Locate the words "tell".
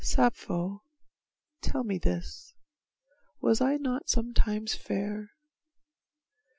1.61-1.83